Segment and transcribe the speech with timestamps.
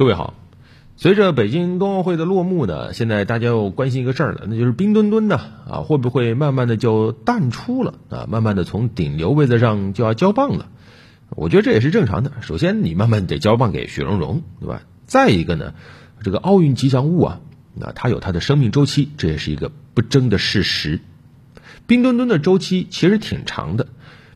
[0.00, 0.32] 各位好，
[0.96, 5.38] 随着北京冬奥会的落幕呢，现在大家又关心一个事儿了，那就是冰墩墩呢
[5.68, 10.70] 啊会不会慢慢的就淡出了啊，慢慢的从顶流位子上就要交棒了？
[11.28, 12.32] 我觉得这也是正常的。
[12.40, 14.80] 首先你慢慢得交棒给雪融融，对吧？
[15.04, 15.74] 再一个呢，
[16.22, 17.40] 这个奥运吉祥物啊，
[17.74, 21.00] 那它有它的生命周期，这也是一个不争的事实。
[21.86, 23.88] 冰墩墩的周期其实挺长的。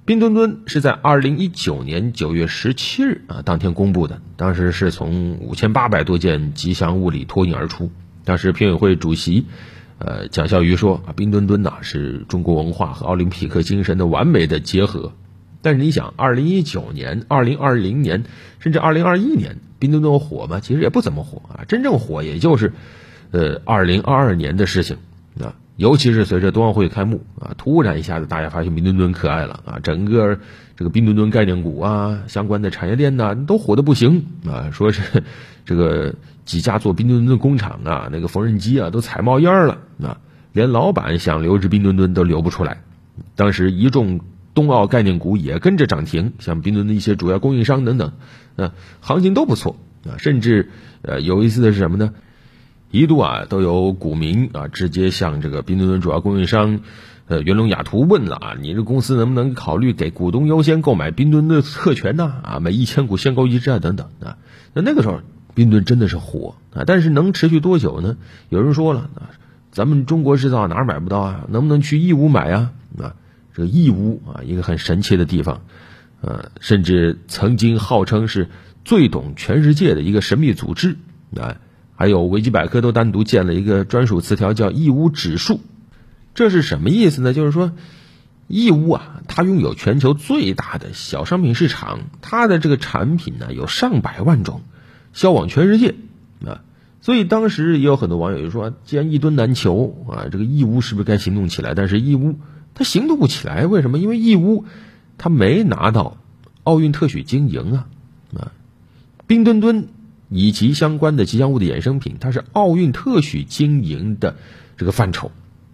[0.07, 7.91] 冰墩墩是在二零一九年九月十七日啊当天公布的，当时是从五千八百多件吉祥物里脱颖而出。
[8.23, 9.47] 当时评委会主席，
[9.99, 15.15] 呃蒋孝瑜说啊，冰墩墩呐是中国文化和奥林匹克精神的完美的结合。
[15.63, 18.25] 但是你想，二零一九年、二零二零年，
[18.59, 20.61] 甚至二零二一年，冰墩墩火吗？
[20.61, 22.75] 其实也不怎么火啊，真正火也就是，
[23.31, 24.99] 呃二零二二年的事情
[25.41, 25.57] 啊。
[25.77, 30.39] 尤其是随着冬奥会开幕啊，突然一下子大家发现冰墩墩可爱了啊，整个
[30.77, 35.25] 这个冰墩墩概念股啊，相关的产业链呐都火的不行啊，说是
[35.65, 36.15] 这个
[36.45, 40.19] 几家做冰墩墩的工厂啊，那个缝纫机啊都踩冒烟了啊，
[40.53, 42.83] 连老板想留只冰墩墩都留不出来。
[43.35, 44.21] 当时一众
[44.55, 48.13] 冬奥概念股也跟着涨停，像冰墩墩一些主要供应商等等，
[48.55, 50.71] 啊，行情都不错啊，甚至
[51.03, 52.13] 呃有意思的是什么呢？
[52.95, 56.79] 一度啊，都有股民啊直接向这个冰墩墩主要供应商，
[57.27, 62.33] 呃，元龙雅图问了啊，你这公司能不能考虑给股东优先购买冰墩墩的特权呢？
[62.45, 64.39] 啊，买一千股限购一只啊，等等啊。
[64.75, 65.23] 那那个时候
[65.57, 68.17] 冰墩真的是火啊，但是能持续多久呢？
[68.49, 69.35] 有人说了啊，
[69.73, 71.47] 咱们中国制造哪儿买不到啊？
[71.49, 72.71] 能不能去义乌买啊？
[72.97, 73.17] 啊，
[73.55, 75.63] 这个义乌啊，一个很神奇的地方，
[76.21, 78.51] 呃，甚至曾经号称是
[78.85, 80.97] 最懂全世界的一个神秘组织
[81.37, 81.57] 啊。
[81.97, 85.61] 还有维基百科都单独建了一个专属词条，叫义乌指数。
[86.35, 87.33] 这是什么意思呢？
[87.33, 87.71] 就是说，
[88.49, 94.63] 义乌啊，它拥有全球最大的小商品市场，它的这个产品呢有上百万种，
[95.13, 95.95] 销往全世界
[96.45, 96.63] 啊。
[97.01, 101.75] 所以当时也有很多网友就说，既然一吨难求啊，这个义乌是不是该行动起来？
[101.75, 102.35] 但是义乌
[102.75, 103.99] 它行动不起来，为什么？
[103.99, 104.65] 因为义乌
[105.17, 106.17] 它没拿到
[106.65, 107.87] 奥运特许经营啊
[108.37, 108.51] 啊，
[109.29, 109.87] 冰墩墩。
[110.29, 114.37] 以及相关的吉祥物的衍生品，它是奥运特许经营的
[114.77, 115.31] 这个范畴。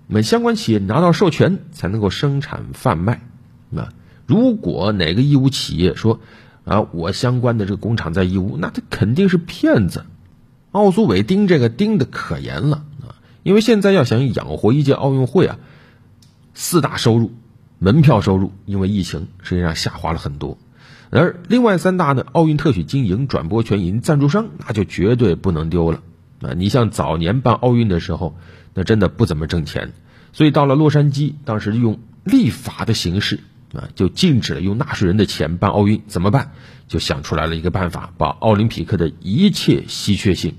[0.07, 3.23] 那么相关企业拿到授权才能够生产贩卖。
[3.71, 3.89] 那，
[4.27, 6.21] 如果哪个义乌企业说
[6.65, 10.05] 啊，我相关的这个工厂在义乌，那他肯定是骗子。
[10.73, 15.59] 奥组委盯这个盯的可严了啊，因为现在要想养活一届奥运会啊，
[16.55, 17.33] 四大收入，
[17.79, 20.59] 门票收入因为疫情实际上下滑了很多。
[21.13, 26.03] 而另外三大呢，奥运特许经营、转播权以及赞助商，那就绝对不能丢了
[26.41, 26.53] 啊！
[26.57, 28.37] 你像早年办奥运的时候，
[28.75, 29.93] 那真的不怎么挣钱，
[30.33, 33.41] 所以到了洛杉矶，当时用立法的形式
[33.75, 36.53] 啊，就禁止了用纳税人的钱办奥运，怎么办？
[36.87, 40.55] 就想出来了一个办法，把奥林匹克的一切稀缺性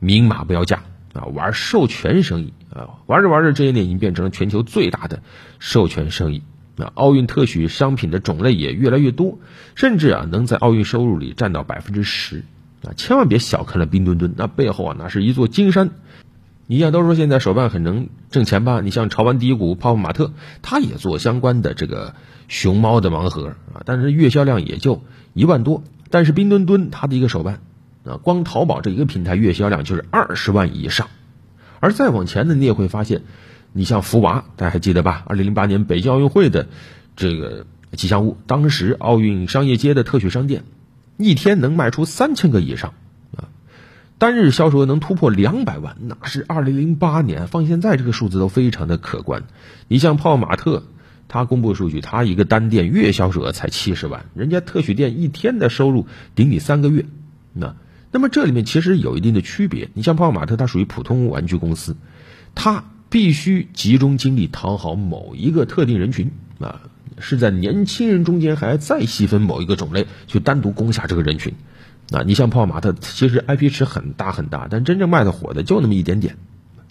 [0.00, 0.82] 明码标价
[1.14, 5.22] 啊，玩授权生意啊，玩着玩着，这些年已经变成了全球最大的
[5.58, 6.42] 授权生意。
[6.76, 9.38] 那奥运特许商品的种类也越来越多，
[9.76, 12.42] 甚至啊能在奥运收入里占到百分之十
[12.82, 12.90] 啊！
[12.96, 15.90] 千万别小看了冰墩墩，那背后啊那是一座金山。
[16.66, 18.80] 你像都说现在手办很能挣钱吧？
[18.80, 20.32] 你像潮玩第一股泡泡玛特，
[20.62, 22.14] 他也做相关的这个
[22.48, 25.02] 熊猫的盲盒啊，但是月销量也就
[25.32, 25.84] 一万多。
[26.10, 27.60] 但是冰墩墩它的一个手办
[28.04, 31.08] 啊，光淘宝这一个平台月销量就是二十万以上。
[31.78, 33.22] 而再往前呢，你也会发现。
[33.76, 35.24] 你像福娃，大家还记得吧？
[35.26, 36.68] 二零零八年北京奥运会的
[37.16, 40.62] 这个吉祥物，当时奥运商业街的特许商店，
[41.16, 42.94] 一天能卖出三千个以上
[43.36, 43.50] 啊，
[44.16, 49.42] 单日销售额能突破两百万，那是二零零八年，放现在这个数字都非常的可观。
[49.88, 50.84] 你像泡泡玛特，
[51.26, 57.06] 他公布数据，他一个单店月销售额才七十万，人家特许店一天的收入顶你三个月。
[57.52, 57.74] 那
[58.12, 59.90] 那么这里面其实有一定的区别。
[59.94, 61.96] 你像泡泡玛特，它属于普通玩具公司，
[62.54, 62.84] 它。
[63.14, 66.80] 必须集中精力讨好某一个特定人群啊，
[67.20, 71.54] 是在年轻人中间还再细分某一个种类，去单独攻下这个人群。
[72.10, 76.36] 啊，你像泡泡玛特，其实 IP 池很大很大，但真正卖的火的就那么一点点。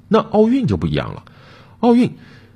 [0.07, 1.25] 那奥运就不一样了，
[1.81, 2.13] 奥运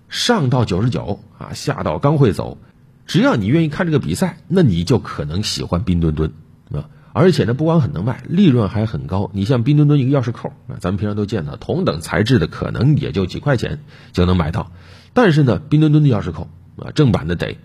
[0.07, 2.57] 上到九十九啊，下到刚会走，
[3.05, 6.31] 只要你愿意看这个比赛，那你就可能喜欢冰墩墩
[6.71, 6.87] 啊。
[7.17, 9.31] 而且呢，不光很能卖，利润还很高。
[9.33, 13.79] 你像冰墩墩一个钥匙扣啊，咱们平常都见到，同等材质的可能也就几块钱
[14.11, 14.71] 就能买到。
[15.13, 16.47] 但是呢，冰墩墩的钥匙扣
[16.77, 17.57] 啊，正版的得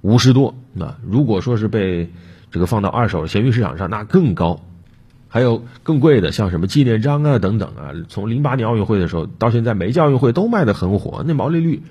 [0.00, 0.54] 五十多。
[0.72, 2.12] 那如果说是被
[2.52, 4.60] 这个放到二手闲鱼市场上，那更高。
[5.26, 11.82] 还有更贵的，像什么纪念章啊等等啊，从零八年奥运会的时候到现在，每届奥运会都卖的很火，那毛利率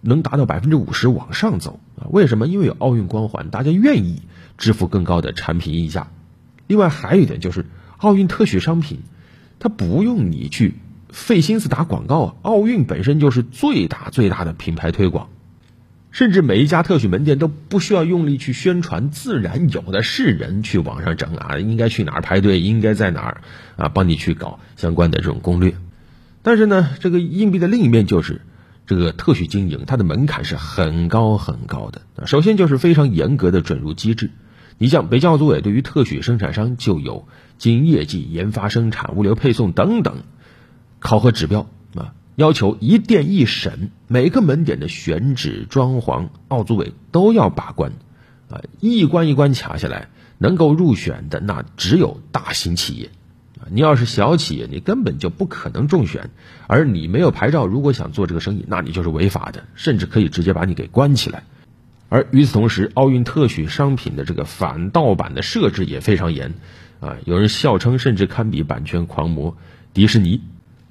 [0.00, 2.06] 能达到百分之五十往上走啊。
[2.10, 2.46] 为什么？
[2.46, 4.22] 因为有奥运光环，大家愿意
[4.56, 6.08] 支付更高的产品溢价。
[6.66, 7.66] 另外还有一点就是，
[7.98, 9.00] 奥运特许商品，
[9.58, 10.74] 它不用你去
[11.08, 15.28] 费心思打广告啊，奥运本身就是最大最大的品牌推广。
[16.12, 23.42] 甚至每一家特许门店都不需要用力去宣传，自然有的是人去网上整啊，应该去哪儿排队，应该在哪儿
[23.76, 25.74] 啊，帮你去搞相关的这种攻略。
[26.42, 28.40] 但是呢，这个硬币的另一面就是，
[28.86, 32.00] 这个特许经营它的门槛是很高很高的。
[32.26, 34.30] 首先就是非常严格的准入机制，
[34.78, 37.26] 你像北京奥组委对于特许生产商就有
[37.58, 40.22] 经营业绩、研发、生产、物流配送等等
[40.98, 42.12] 考核指标啊。
[42.34, 47.92] 要求一店一审，每个门店的选址、装潢，奥组委都要把关，
[48.50, 53.08] 啊，一关一关卡下来，能够入选的那只有大型企业，
[53.58, 56.28] 啊，你要是小企业，你根本就不可能中选，
[56.66, 61.44] 而你没有牌照，如果想做这个生意，那你就是违法的，甚至可以直接把你给关起来。
[62.08, 66.54] 而与此同时，奥运特许商品的这个反盗版的设置也非常严，
[67.00, 69.56] 啊，有人笑称甚至堪比版权狂魔
[69.92, 70.40] 迪士尼。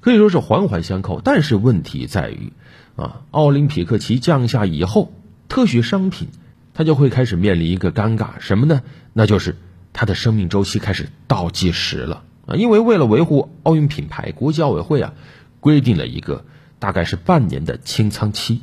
[0.00, 2.52] 可以说是环环相扣，但是问题在于，
[2.94, 5.12] 啊，奥林匹克旗降下以后，
[5.48, 6.28] 特许商品
[6.74, 8.82] 它就会开始面临一个尴尬，什么呢？
[9.14, 9.56] 那就是
[9.92, 12.54] 它的生命周期开始倒计时了啊！
[12.54, 15.14] 因为为了维护奥运品牌，国际奥委会啊
[15.58, 16.44] 规定了一个
[16.78, 18.60] 大概是半年的清仓期，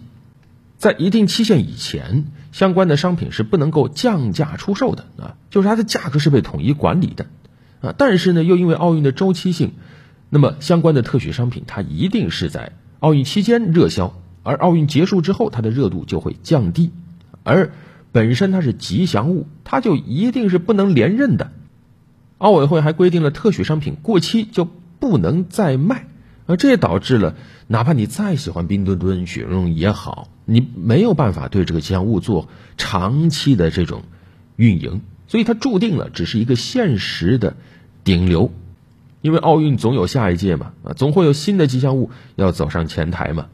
[0.78, 7.26] 在一定期限以前，相关的商品是不能够降价出售的啊，就是它的价格是被统一管理的
[7.82, 7.94] 啊。
[7.98, 9.74] 但是呢，又因为奥运的周期性。
[10.30, 16.92] 那么相关的特许商品，它一定是在奥运期间热销，而奥运结束之后，它的热度就会降低。
[17.44, 17.72] 而
[18.12, 21.52] 本身它是吉祥物，它就一定是不能连任的。
[22.40, 26.08] 奥委会还规定了，特许商品过期就不能再卖，
[26.46, 27.36] 而这也导致了，
[27.68, 34.04] 哪怕你再喜欢冰墩墩、雪容也好，你没有办法对这个吉祥物做长期的这种
[34.56, 37.56] 运营，所以它注定了只是一个现实的
[38.04, 38.52] 顶流。
[39.22, 43.48] 因为奥运总有下一届嘛，啊，总会有新的吉祥物要走上前台嘛。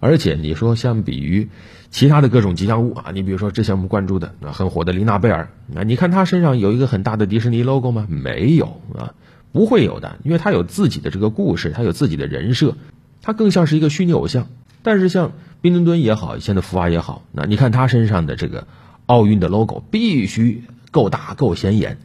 [0.00, 1.48] 而且你说相比于
[1.88, 8.08] 其他的各种吉祥物啊，你比如说之前我们关注的啊很火的琳娜贝尔啊，你看她身上有一个很大的迪士尼 logo 吗？
[8.10, 9.14] 没有啊，
[9.54, 12.74] 不会有的，因为他有自己的这个故事，他有自己的人设，
[13.22, 14.48] 他更像是一个虚拟偶像。
[14.82, 15.30] 但是像
[15.60, 18.66] 冰墩墩也好，现在福娃也好，那你看他身上的这个
[19.06, 21.98] 奥运的 logo 必须够大够显眼。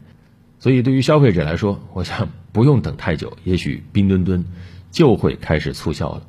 [0.60, 4.44] 所以，对于消费者来说，我想不用等太久，也许冰墩墩
[4.92, 6.22] 就会开始促销了。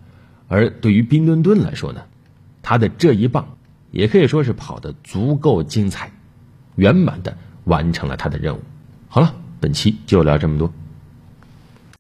[0.48, 2.02] 而对于冰墩墩来说呢，
[2.64, 3.58] 他的这一棒
[3.92, 6.12] 也可以说是跑得足够精彩，
[6.76, 8.62] 圆满的完成了他的任务。
[9.08, 10.74] 好了，本期就聊这么多。